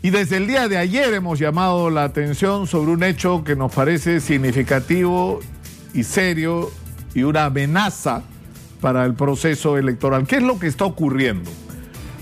Y 0.00 0.10
desde 0.10 0.36
el 0.36 0.46
día 0.46 0.68
de 0.68 0.78
ayer 0.78 1.12
hemos 1.12 1.40
llamado 1.40 1.90
la 1.90 2.04
atención 2.04 2.68
sobre 2.68 2.92
un 2.92 3.02
hecho 3.02 3.42
que 3.42 3.56
nos 3.56 3.74
parece 3.74 4.20
significativo 4.20 5.40
y 5.92 6.04
serio 6.04 6.70
y 7.16 7.24
una 7.24 7.46
amenaza 7.46 8.22
para 8.80 9.04
el 9.04 9.14
proceso 9.14 9.76
electoral. 9.76 10.24
¿Qué 10.24 10.36
es 10.36 10.44
lo 10.44 10.60
que 10.60 10.68
está 10.68 10.84
ocurriendo? 10.84 11.50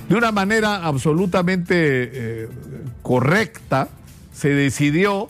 De 0.08 0.14
una 0.14 0.32
manera 0.32 0.86
absolutamente 0.86 1.74
eh, 1.74 2.48
correcta, 3.02 3.90
se 4.32 4.48
decidió 4.48 5.28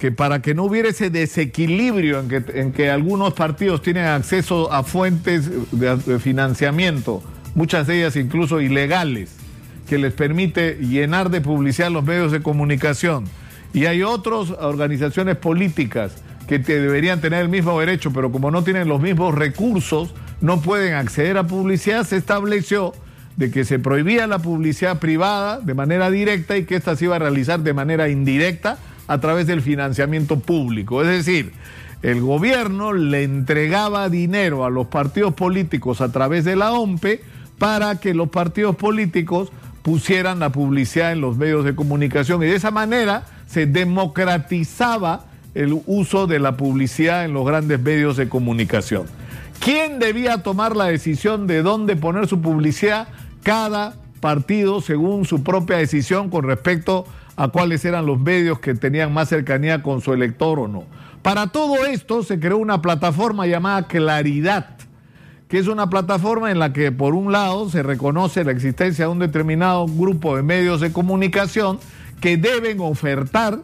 que 0.00 0.10
para 0.10 0.42
que 0.42 0.52
no 0.52 0.64
hubiera 0.64 0.88
ese 0.88 1.10
desequilibrio 1.10 2.18
en 2.18 2.28
que, 2.28 2.44
en 2.60 2.72
que 2.72 2.90
algunos 2.90 3.34
partidos 3.34 3.82
tienen 3.82 4.06
acceso 4.06 4.72
a 4.72 4.82
fuentes 4.82 5.48
de 5.70 6.18
financiamiento, 6.18 7.22
muchas 7.54 7.86
de 7.86 7.98
ellas 7.98 8.16
incluso 8.16 8.60
ilegales, 8.60 9.43
que 9.88 9.98
les 9.98 10.12
permite 10.12 10.74
llenar 10.80 11.30
de 11.30 11.40
publicidad 11.40 11.90
los 11.90 12.04
medios 12.04 12.32
de 12.32 12.42
comunicación. 12.42 13.24
Y 13.72 13.86
hay 13.86 14.02
otras 14.02 14.50
organizaciones 14.50 15.36
políticas 15.36 16.12
que 16.46 16.58
deberían 16.58 17.20
tener 17.20 17.40
el 17.42 17.48
mismo 17.48 17.78
derecho, 17.80 18.12
pero 18.12 18.30
como 18.30 18.50
no 18.50 18.62
tienen 18.62 18.88
los 18.88 19.00
mismos 19.00 19.34
recursos, 19.34 20.14
no 20.40 20.60
pueden 20.60 20.94
acceder 20.94 21.38
a 21.38 21.46
publicidad, 21.46 22.04
se 22.04 22.16
estableció 22.16 22.92
de 23.36 23.50
que 23.50 23.64
se 23.64 23.78
prohibía 23.78 24.26
la 24.26 24.38
publicidad 24.38 25.00
privada 25.00 25.58
de 25.58 25.74
manera 25.74 26.10
directa 26.10 26.56
y 26.56 26.64
que 26.64 26.76
ésta 26.76 26.96
se 26.96 27.06
iba 27.06 27.16
a 27.16 27.18
realizar 27.18 27.60
de 27.60 27.72
manera 27.72 28.08
indirecta 28.08 28.78
a 29.06 29.18
través 29.18 29.46
del 29.46 29.62
financiamiento 29.62 30.38
público. 30.38 31.02
Es 31.02 31.08
decir, 31.08 31.52
el 32.02 32.20
gobierno 32.20 32.92
le 32.92 33.22
entregaba 33.22 34.08
dinero 34.08 34.64
a 34.64 34.70
los 34.70 34.86
partidos 34.86 35.34
políticos 35.34 36.00
a 36.00 36.12
través 36.12 36.44
de 36.44 36.56
la 36.56 36.72
OMPE 36.72 37.22
para 37.58 37.98
que 37.98 38.14
los 38.14 38.28
partidos 38.28 38.76
políticos 38.76 39.50
pusieran 39.84 40.38
la 40.38 40.48
publicidad 40.48 41.12
en 41.12 41.20
los 41.20 41.36
medios 41.36 41.62
de 41.62 41.74
comunicación 41.74 42.42
y 42.42 42.46
de 42.46 42.56
esa 42.56 42.70
manera 42.70 43.24
se 43.46 43.66
democratizaba 43.66 45.26
el 45.54 45.78
uso 45.84 46.26
de 46.26 46.38
la 46.38 46.56
publicidad 46.56 47.26
en 47.26 47.34
los 47.34 47.46
grandes 47.46 47.78
medios 47.78 48.16
de 48.16 48.30
comunicación. 48.30 49.04
¿Quién 49.60 49.98
debía 49.98 50.42
tomar 50.42 50.74
la 50.74 50.86
decisión 50.86 51.46
de 51.46 51.62
dónde 51.62 51.96
poner 51.96 52.26
su 52.26 52.40
publicidad? 52.40 53.08
Cada 53.42 53.94
partido 54.20 54.80
según 54.80 55.26
su 55.26 55.42
propia 55.42 55.76
decisión 55.76 56.30
con 56.30 56.46
respecto 56.46 57.04
a 57.36 57.48
cuáles 57.48 57.84
eran 57.84 58.06
los 58.06 58.18
medios 58.18 58.60
que 58.60 58.72
tenían 58.72 59.12
más 59.12 59.28
cercanía 59.28 59.82
con 59.82 60.00
su 60.00 60.14
elector 60.14 60.60
o 60.60 60.66
no. 60.66 60.84
Para 61.20 61.48
todo 61.48 61.84
esto 61.84 62.22
se 62.22 62.40
creó 62.40 62.56
una 62.56 62.80
plataforma 62.80 63.46
llamada 63.46 63.86
Claridad 63.86 64.73
que 65.54 65.60
es 65.60 65.68
una 65.68 65.88
plataforma 65.88 66.50
en 66.50 66.58
la 66.58 66.72
que 66.72 66.90
por 66.90 67.14
un 67.14 67.30
lado 67.30 67.70
se 67.70 67.84
reconoce 67.84 68.42
la 68.42 68.50
existencia 68.50 69.04
de 69.04 69.12
un 69.12 69.20
determinado 69.20 69.86
grupo 69.86 70.34
de 70.34 70.42
medios 70.42 70.80
de 70.80 70.90
comunicación 70.90 71.78
que 72.20 72.36
deben 72.36 72.80
ofertar 72.80 73.60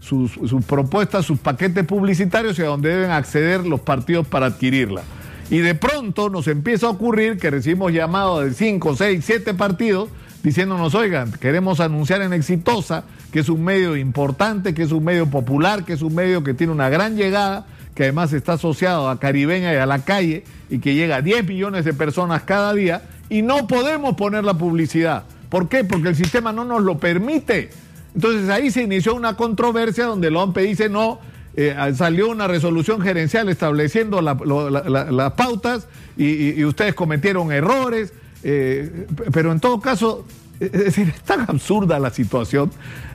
sus, 0.00 0.32
propuestas, 0.66 1.26
sus 1.26 1.38
paquetes 1.38 1.84
publicitarios 1.84 2.58
y 2.58 2.62
a 2.62 2.68
donde 2.68 2.88
deben 2.88 3.10
acceder 3.10 3.66
los 3.66 3.80
partidos 3.80 4.26
para 4.26 4.46
adquirirla. 4.46 5.02
Y 5.50 5.58
de 5.58 5.74
pronto 5.74 6.30
nos 6.30 6.48
empieza 6.48 6.86
a 6.86 6.88
ocurrir 6.88 7.36
que 7.36 7.50
recibimos 7.50 7.92
llamados 7.92 8.42
de 8.42 8.54
5, 8.54 8.96
6, 8.96 9.22
7 9.22 9.52
partidos 9.52 10.08
diciéndonos, 10.42 10.94
oigan, 10.94 11.30
queremos 11.30 11.78
anunciar 11.80 12.22
en 12.22 12.32
Exitosa 12.32 13.04
que 13.30 13.40
es 13.40 13.50
un 13.50 13.62
medio 13.62 13.98
importante, 13.98 14.72
que 14.72 14.84
es 14.84 14.92
un 14.92 15.04
medio 15.04 15.26
popular, 15.26 15.84
que 15.84 15.92
es 15.92 16.00
un 16.00 16.14
medio 16.14 16.42
que 16.42 16.54
tiene 16.54 16.72
una 16.72 16.88
gran 16.88 17.16
llegada 17.16 17.66
que 17.94 18.04
además 18.04 18.32
está 18.32 18.54
asociado 18.54 19.08
a 19.08 19.20
Caribeña 19.20 19.72
y 19.72 19.76
a 19.76 19.86
la 19.86 20.04
calle 20.04 20.44
y 20.68 20.78
que 20.78 20.94
llega 20.94 21.16
a 21.16 21.22
10 21.22 21.46
millones 21.46 21.84
de 21.84 21.94
personas 21.94 22.42
cada 22.42 22.74
día 22.74 23.02
y 23.28 23.42
no 23.42 23.66
podemos 23.66 24.16
poner 24.16 24.44
la 24.44 24.54
publicidad. 24.54 25.24
¿Por 25.48 25.68
qué? 25.68 25.84
Porque 25.84 26.08
el 26.08 26.16
sistema 26.16 26.52
no 26.52 26.64
nos 26.64 26.82
lo 26.82 26.98
permite. 26.98 27.70
Entonces 28.14 28.48
ahí 28.48 28.70
se 28.70 28.82
inició 28.82 29.14
una 29.14 29.36
controversia 29.36 30.06
donde 30.06 30.30
la 30.30 30.40
OMP 30.40 30.58
dice 30.58 30.88
no, 30.88 31.20
eh, 31.56 31.76
salió 31.96 32.28
una 32.30 32.48
resolución 32.48 33.00
gerencial 33.00 33.48
estableciendo 33.48 34.20
las 34.20 35.32
pautas 35.34 35.86
y, 36.16 36.64
ustedes 36.64 36.94
cometieron 36.94 37.52
errores, 37.52 38.12
eh, 38.42 39.06
pero 39.32 39.52
en 39.52 39.60
todo 39.60 39.80
caso, 39.80 40.24
es 40.58 40.72
decir, 40.72 41.12
es 41.14 41.22
tan 41.22 41.42
absurda 41.48 41.98
la 41.98 42.10
situación. 42.10 42.72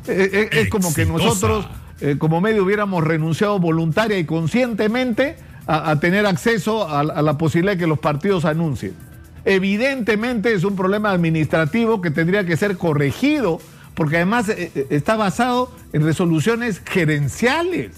Eh, 0.07 0.49
es 0.51 0.69
como 0.69 0.93
que 0.93 1.05
nosotros 1.05 1.67
eh, 2.01 2.15
como 2.17 2.39
medio 2.39 2.63
hubiéramos 2.63 3.03
renunciado 3.03 3.59
voluntaria 3.59 4.17
y 4.17 4.25
conscientemente 4.25 5.35
a, 5.67 5.99
tener 5.99 6.25
acceso 6.25 6.89
a, 6.89 7.03
la 7.03 7.37
posibilidad 7.37 7.73
de 7.73 7.77
que 7.77 7.85
los 7.85 7.99
partidos 7.99 8.43
anuncien. 8.43 8.93
Evidentemente 9.45 10.51
es 10.53 10.63
un 10.63 10.75
problema 10.75 11.11
administrativo 11.11 12.01
que 12.01 12.09
tendría 12.09 12.43
que 12.43 12.57
ser 12.57 12.75
corregido, 12.75 13.59
porque 13.93 14.15
además 14.15 14.49
eh, 14.49 14.71
eh, 14.73 14.87
está 14.89 15.15
basado 15.15 15.71
en 15.93 16.03
resoluciones 16.03 16.81
gerenciales. 16.85 17.91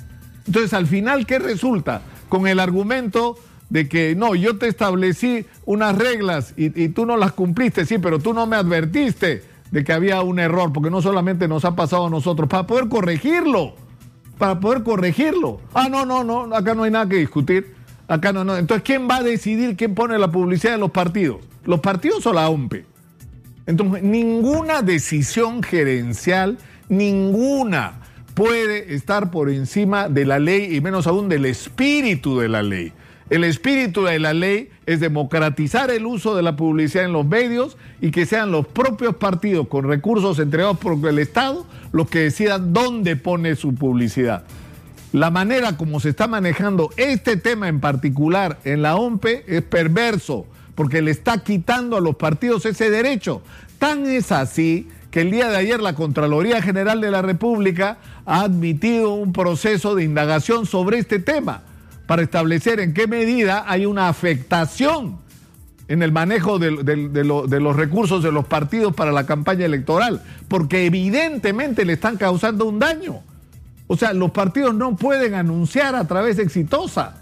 Entonces, 0.46 0.74
al 0.74 0.86
final, 0.86 1.26
¿qué 1.26 1.40
resulta? 1.40 2.02
Con 2.28 2.46
el 2.46 2.60
argumento 2.60 3.38
de 3.70 3.88
que 3.88 4.16
no, 4.16 4.36
yo 4.36 4.58
te 4.58 4.68
establecí 4.68 5.46
unas 5.66 5.98
reglas 5.98 6.54
y, 6.58 6.84
y, 6.84 6.90
tú 6.90 7.06
no 7.06 7.16
las 7.16 7.32
cumpliste, 7.32 7.86
sí, 7.86 8.00
pero 8.00 8.20
tú 8.20 8.34
no 8.34 8.48
me 8.48 8.58
advertiste 8.58 9.44
de 9.72 9.84
que 9.86 9.94
había 9.94 10.22
un 10.24 10.40
error, 10.40 10.74
porque 10.74 10.90
no 10.90 11.02
solamente 11.02 11.48
nos 11.48 11.64
ha 11.64 11.74
pasado 11.74 12.08
a 12.08 12.10
nosotros, 12.10 12.50
para 12.50 12.68
poder 12.68 12.90
corregirlo 12.90 13.76
para 14.42 14.60
poder 14.60 14.82
corregirlo. 14.82 15.62
Ah, 15.72 15.88
no, 15.88 16.04
no, 16.04 16.24
no, 16.24 16.56
acá 16.56 16.74
no 16.74 16.82
hay 16.82 16.90
nada 16.90 17.08
que 17.08 17.18
discutir. 17.18 17.76
Acá 18.08 18.34
no, 18.34 18.44
no. 18.44 18.58
Entonces, 18.58 18.82
¿quién 18.84 19.08
va 19.08 19.18
a 19.18 19.22
decidir 19.22 19.78
quién 19.78 19.94
pone 19.94 20.18
la 20.18 20.32
publicidad 20.32 20.72
de 20.72 20.80
los 20.80 20.90
partidos? 20.90 21.42
¿Los 21.64 21.80
partidos 21.80 22.26
o 22.26 22.34
la 22.34 22.50
OMPE? 22.50 22.84
Entonces, 23.68 24.02
ninguna 24.02 24.82
decisión 24.82 25.62
gerencial, 25.62 26.58
ninguna 26.90 28.00
puede 28.34 28.96
estar 28.96 29.30
por 29.30 29.48
encima 29.52 30.10
de 30.10 30.26
la 30.26 30.40
ley 30.40 30.76
y 30.76 30.82
menos 30.82 31.06
aún 31.06 31.30
del 31.30 31.46
espíritu 31.46 32.40
de 32.40 32.50
la 32.50 32.64
ley. 32.64 32.94
El 33.32 33.46
espíritu 33.46 34.04
de 34.04 34.20
la 34.20 34.34
ley 34.34 34.70
es 34.86 35.00
democratizar 35.00 35.90
el 35.90 36.06
uso 36.06 36.36
de 36.36 36.44
la 36.44 36.58
publicidad 36.58 37.06
en 37.06 37.14
los 37.14 37.26
medios 37.26 37.78
y 38.02 38.12
que 38.12 38.26
sean 38.26 38.52
los 38.52 38.68
propios 38.68 39.16
partidos 39.16 39.70
con 39.70 39.88
recursos 39.88 40.38
entregados 40.38 40.78
por 40.78 40.98
el 41.08 41.18
Estado 41.18 41.66
los 41.94 42.10
que 42.10 42.20
decidan 42.20 42.74
dónde 42.74 43.16
pone 43.16 43.56
su 43.56 43.74
publicidad. 43.74 44.44
La 45.14 45.32
manera 45.32 45.78
como 45.78 46.02
se 46.02 46.10
está 46.10 46.28
manejando 46.28 46.90
este 46.98 47.38
tema 47.38 47.70
en 47.70 47.80
particular 47.80 48.60
en 48.66 48.82
la 48.82 48.98
OMPE 48.98 49.46
es 49.48 49.62
perverso, 49.62 50.46
porque 50.76 51.02
le 51.02 51.12
está 51.12 51.42
quitando 51.42 51.96
a 51.96 52.02
los 52.02 52.18
partidos 52.18 52.66
ese 52.66 52.90
derecho. 52.90 53.42
Tan 53.80 54.08
es 54.08 54.34
así 54.34 54.90
que 55.10 55.22
el 55.22 55.32
día 55.32 55.48
de 55.48 55.56
ayer 55.56 55.80
la 55.80 55.96
Contraloría 55.96 56.62
General 56.62 57.00
de 57.00 57.12
la 57.12 57.22
República 57.22 57.98
ha 58.26 58.42
admitido 58.42 59.14
un 59.14 59.32
proceso 59.32 59.96
de 59.96 60.04
indagación 60.04 60.66
sobre 60.66 61.00
este 61.00 61.20
tema 61.20 61.64
para 62.12 62.24
establecer 62.24 62.82
en 62.82 62.94
qué 62.94 63.08
medida 63.08 63.64
hay 63.66 63.86
una 63.86 64.10
afectación 64.10 65.20
en 65.88 66.04
el 66.04 66.12
manejo 66.12 66.60
de, 66.60 66.70
los 66.70 67.76
recursos 67.78 68.22
de 68.22 68.34
los 68.34 68.46
partidos 68.48 68.94
para 68.94 69.14
la 69.14 69.26
campaña 69.26 69.66
electoral, 69.66 70.22
porque 70.50 70.86
evidentemente 70.86 71.86
le 71.86 71.94
están 71.94 72.18
causando 72.18 72.66
un 72.66 72.80
daño. 72.80 73.22
O 73.88 73.96
sea, 73.96 74.12
los 74.12 74.32
partidos 74.32 74.76
no 74.76 74.98
pueden 74.98 75.36
anunciar 75.36 75.96
a 75.96 76.06
través 76.06 76.36
de 76.36 76.44
Exitosa 76.44 77.16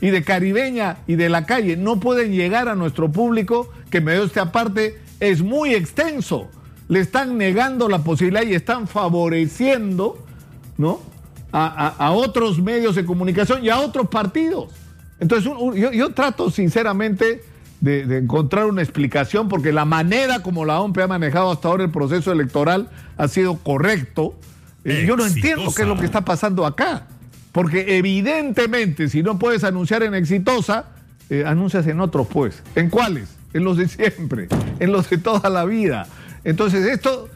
y 0.00 0.10
de 0.10 0.22
Caribeña 0.22 0.98
y 1.08 1.16
de 1.16 1.28
la 1.28 1.44
calle, 1.44 1.76
no 1.76 1.98
pueden 1.98 2.30
llegar 2.30 2.68
a 2.68 2.76
nuestro 2.76 3.10
público, 3.10 3.68
que 3.90 4.00
medio 4.00 4.22
esta 4.22 4.52
parte 4.52 5.00
es 5.18 5.42
muy 5.42 5.74
extenso. 5.74 6.48
Le 6.86 7.00
están 7.00 7.36
negando 7.36 7.88
la 7.88 8.04
posibilidad 8.04 8.46
y 8.46 8.54
están 8.54 8.86
favoreciendo, 8.86 10.24
¿no? 10.78 11.00
A, 11.58 12.10
otros 12.12 12.60
medios 12.60 12.94
de 12.94 13.04
comunicación 13.04 13.64
y 13.64 13.70
a 13.70 13.78
otros 13.78 14.08
partidos. 14.08 14.72
Entonces, 15.18 15.50
yo, 15.94 16.12
trato 16.12 16.50
sinceramente 16.50 17.42
de, 17.80 18.18
encontrar 18.18 18.66
una 18.66 18.82
explicación 18.82 19.48
porque 19.48 19.72
la 19.72 19.86
manera 19.86 20.40
como 20.40 20.64
la 20.64 20.80
OMP 20.80 20.98
ha 20.98 21.06
manejado 21.06 21.50
hasta 21.50 21.68
ahora 21.68 21.84
el 21.84 21.90
proceso 21.90 22.30
electoral 22.30 22.90
ha 23.16 23.28
sido 23.28 23.56
correcto. 23.56 24.38
Eh, 24.84 25.04
yo 25.06 25.16
no 25.16 25.26
entiendo 25.26 25.72
qué 25.74 25.82
es 25.82 25.88
lo 25.88 25.98
que 25.98 26.04
está 26.04 26.24
pasando 26.24 26.66
acá. 26.66 27.06
Porque 27.52 27.96
evidentemente, 27.96 29.08
si 29.08 29.22
no 29.22 29.38
puedes 29.38 29.64
anunciar 29.64 30.02
en 30.02 30.14
Exitosa, 30.14 30.84
eh, 31.30 31.44
anuncias 31.46 31.86
en 31.86 32.00
otros, 32.00 32.26
pues. 32.26 32.62
¿En 32.74 32.90
cuáles? 32.90 33.34
En 33.54 33.64
los 33.64 33.78
de 33.78 33.88
siempre, 33.88 34.48
en 34.78 34.92
los 34.92 35.08
de 35.08 35.16
toda 35.16 35.48
la 35.48 35.64
vida. 35.64 36.06
Entonces, 36.44 36.84
esto, 36.84 37.30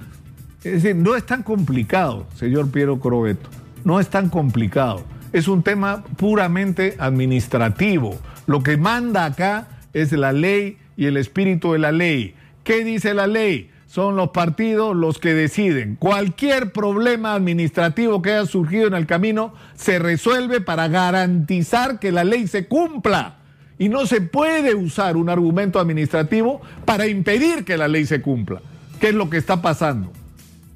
es 0.63 0.83
decir, 0.83 0.95
no 0.95 1.17
es 1.17 1.25
tan 1.25 1.43
complicado, 1.43 2.27
señor 2.37 2.71
Piero 2.71 3.01
Crobeto 3.01 3.49
no 3.85 4.01
es 4.01 4.09
tan 4.09 4.29
complicado. 4.29 5.05
Es 5.33 5.49
un 5.49 5.63
tema 5.63 6.05
puramente 6.17 6.97
administrativo. 6.99 8.19
Lo 8.47 8.63
que 8.63 8.77
manda 8.77 9.25
acá 9.25 9.69
es 9.93 10.13
la 10.13 10.33
ley 10.33 10.79
y 10.97 11.07
el 11.07 11.17
espíritu 11.17 11.73
de 11.73 11.79
la 11.79 11.93
ley. 11.93 12.35
¿Qué 12.65 12.85
dice 12.85 13.15
la 13.15 13.27
ley? 13.27 13.71
Son 13.87 14.15
los 14.15 14.31
partidos 14.31 14.95
los 14.95 15.19
que 15.19 15.35
deciden. 15.35 15.97
Cualquier 15.97 16.73
problema 16.73 17.35
administrativo 17.35 18.23
que 18.23 18.33
haya 18.33 18.47
surgido 18.47 18.87
en 18.87 18.95
el 18.95 19.07
camino 19.07 19.53
se 19.75 19.99
resuelve 19.99 20.61
para 20.61 20.89
garantizar 20.89 21.99
que 21.99 22.13
la 22.13 22.23
ley 22.23 22.47
se 22.47 22.67
cumpla. 22.67 23.39
Y 23.79 23.89
no 23.89 24.07
se 24.07 24.21
puede 24.21 24.75
usar 24.75 25.17
un 25.17 25.31
argumento 25.31 25.81
administrativo 25.81 26.61
para 26.85 27.07
impedir 27.07 27.65
que 27.65 27.77
la 27.77 27.89
ley 27.89 28.05
se 28.05 28.21
cumpla. 28.21 28.61
¿Qué 29.01 29.09
es 29.09 29.15
lo 29.15 29.31
que 29.31 29.39
está 29.39 29.63
pasando? 29.63 30.13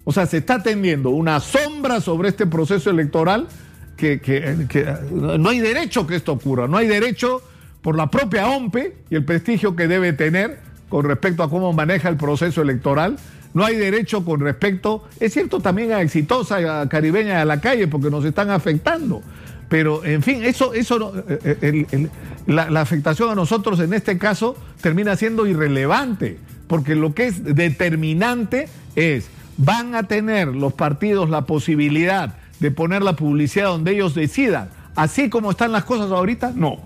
O 0.05 0.13
sea, 0.13 0.27
se 0.27 0.39
está 0.39 0.63
tendiendo 0.63 1.11
una 1.11 1.41
sombra 1.41 2.01
sobre 2.01 2.29
este 2.29 2.47
proceso 2.47 2.91
electoral 2.91 3.49
que, 3.97 4.21
que, 4.21 4.87
no 5.11 5.49
hay 5.49 5.61
derecho 5.61 6.07
que 6.07 6.17
esto 6.17 6.33
ocurra, 6.33 6.69
no 6.69 6.77
hay 6.77 6.87
derecho 6.87 7.43
por 7.81 7.97
la 7.97 8.11
propia 8.11 8.49
OMPE 8.49 8.97
y 9.11 9.15
el 9.15 9.25
prestigio 9.25 9.77
que 9.77 9.89
debe 9.89 10.13
tener 10.13 10.59
con 10.89 11.05
respecto 11.05 11.43
a 11.43 11.51
cómo 11.51 11.73
maneja 11.73 12.09
el 12.09 12.17
proceso 12.17 12.63
electoral. 12.63 13.17
No 13.53 13.65
hay 13.65 13.77
derecho 13.77 14.25
con 14.25 14.41
respecto, 14.41 15.05
es 15.21 15.33
cierto 15.33 15.61
también 15.61 15.93
a 15.93 16.03
exitosa, 16.03 16.81
a 16.81 16.89
caribeña 16.89 17.41
a 17.41 17.45
la 17.45 17.61
calle, 17.61 17.87
porque 17.87 18.11
nos 18.11 18.25
están 18.25 18.51
afectando. 18.51 19.23
Pero, 19.69 20.05
en 20.05 20.23
fin, 20.23 20.43
eso, 20.43 20.75
eso 20.75 21.15
eh, 21.29 21.87
eh, 21.93 22.09
la, 22.47 22.69
la 22.69 22.81
afectación 22.81 23.31
a 23.31 23.35
nosotros 23.35 23.79
en 23.81 23.95
este 23.95 24.19
caso 24.19 24.57
termina 24.81 25.17
siendo 25.17 25.47
irrelevante, 25.47 26.39
porque 26.67 26.95
lo 26.95 27.15
que 27.15 27.27
es 27.27 27.45
determinante 27.45 28.69
es, 28.97 29.29
van 29.57 29.95
a 29.95 30.05
tener 30.05 30.49
los 30.49 30.73
partidos 30.73 31.31
la 31.31 31.43
posibilidad 31.43 32.35
de 32.61 32.71
poner 32.71 33.03
la 33.03 33.15
publicidad 33.15 33.67
donde 33.67 33.93
ellos 33.93 34.15
decidan. 34.15 34.69
Así 34.95 35.29
como 35.29 35.51
están 35.51 35.73
las 35.73 35.85
cosas 35.85 36.11
ahorita, 36.11 36.53
no. 36.55 36.79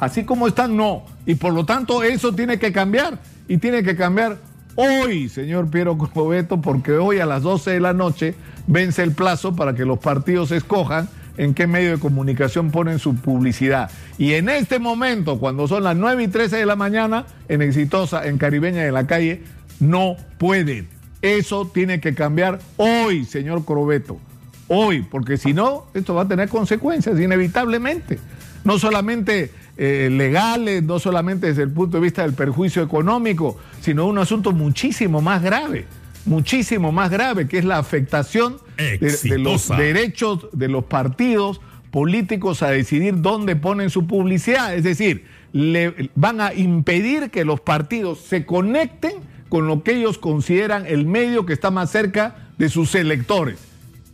Así 0.00 0.24
como 0.24 0.46
están, 0.46 0.76
no. 0.76 1.04
Y 1.26 1.34
por 1.36 1.52
lo 1.52 1.64
tanto 1.64 2.02
eso 2.02 2.34
tiene 2.34 2.58
que 2.58 2.72
cambiar. 2.72 3.18
Y 3.48 3.58
tiene 3.58 3.82
que 3.82 3.96
cambiar 3.96 4.38
hoy, 4.74 5.28
señor 5.28 5.70
Piero 5.70 5.98
Corbeto, 5.98 6.60
porque 6.60 6.92
hoy 6.92 7.18
a 7.18 7.26
las 7.26 7.42
12 7.42 7.72
de 7.72 7.80
la 7.80 7.92
noche 7.92 8.34
vence 8.66 9.02
el 9.02 9.12
plazo 9.12 9.54
para 9.54 9.74
que 9.74 9.84
los 9.84 9.98
partidos 9.98 10.50
escojan 10.50 11.08
en 11.36 11.52
qué 11.52 11.66
medio 11.66 11.90
de 11.90 11.98
comunicación 11.98 12.70
ponen 12.70 12.98
su 12.98 13.16
publicidad. 13.16 13.90
Y 14.18 14.34
en 14.34 14.48
este 14.48 14.78
momento, 14.78 15.38
cuando 15.38 15.66
son 15.66 15.84
las 15.84 15.96
9 15.96 16.22
y 16.22 16.28
13 16.28 16.56
de 16.56 16.66
la 16.66 16.76
mañana, 16.76 17.26
en 17.48 17.60
Exitosa, 17.62 18.26
en 18.26 18.38
Caribeña 18.38 18.82
de 18.82 18.92
la 18.92 19.06
calle, 19.06 19.42
no 19.80 20.16
pueden. 20.38 20.93
Eso 21.24 21.70
tiene 21.72 22.00
que 22.00 22.14
cambiar 22.14 22.60
hoy, 22.76 23.24
señor 23.24 23.64
Corbeto 23.64 24.20
hoy, 24.68 25.02
porque 25.02 25.36
si 25.36 25.52
no, 25.52 25.86
esto 25.94 26.14
va 26.14 26.22
a 26.22 26.28
tener 26.28 26.48
consecuencias 26.48 27.18
inevitablemente. 27.18 28.18
No 28.64 28.78
solamente 28.78 29.50
eh, 29.76 30.08
legales, 30.10 30.82
no 30.82 30.98
solamente 30.98 31.48
desde 31.48 31.62
el 31.62 31.70
punto 31.70 31.98
de 31.98 32.02
vista 32.02 32.22
del 32.22 32.32
perjuicio 32.32 32.82
económico, 32.82 33.58
sino 33.80 34.06
un 34.06 34.18
asunto 34.18 34.52
muchísimo 34.52 35.20
más 35.20 35.42
grave, 35.42 35.86
muchísimo 36.24 36.92
más 36.92 37.10
grave, 37.10 37.46
que 37.46 37.58
es 37.58 37.64
la 37.64 37.78
afectación 37.78 38.56
de, 38.76 39.38
los 39.38 39.68
derechos 39.68 40.48
de 40.52 40.68
los 40.68 40.84
partidos 40.84 41.60
políticos 41.90 42.62
a 42.62 42.70
decidir 42.70 43.20
dónde 43.20 43.56
ponen 43.56 43.90
su 43.90 44.06
publicidad. 44.06 44.74
Es 44.74 44.84
decir, 44.84 45.26
le 45.52 46.10
van 46.14 46.40
a 46.40 46.54
impedir 46.54 47.30
que 47.30 47.44
los 47.44 47.60
partidos 47.60 48.20
se 48.20 48.46
conecten 48.46 49.33
con 49.54 49.68
lo 49.68 49.84
que 49.84 49.94
ellos 49.94 50.18
consideran 50.18 50.84
el 50.84 51.06
medio 51.06 51.46
que 51.46 51.52
está 51.52 51.70
más 51.70 51.88
cerca 51.88 52.34
de 52.58 52.68
sus 52.68 52.92
electores. 52.96 53.60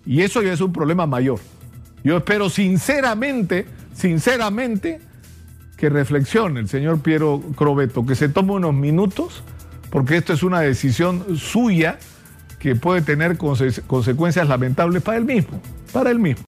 Y 0.05 0.21
eso 0.21 0.43
ya 0.43 0.53
es 0.53 0.61
un 0.61 0.71
problema 0.71 1.07
mayor. 1.07 1.41
Yo 2.05 2.19
espero 2.19 2.51
sinceramente, 2.51 3.65
sinceramente, 3.95 5.01
que 5.79 5.89
reflexione 5.89 6.61
el 6.61 6.69
señor 6.69 7.01
Piero 7.01 7.41
Crobeto, 7.57 8.05
que 8.05 8.17
se 8.17 8.29
tome 8.29 8.53
unos 8.53 8.75
minutos, 8.75 9.43
porque 9.89 10.19
esto 10.19 10.35
es 10.35 10.43
una 10.43 10.61
decisión 10.61 11.39
suya 11.39 11.99
que 12.59 12.77
puede 12.77 13.01
tener 13.01 13.39
consecuencias 13.39 14.47
lamentables 14.47 15.03
para 15.03 15.17
él 15.17 15.25
mismo, 15.25 15.59
para 15.91 16.11
él 16.11 16.19
mismo. 16.19 16.37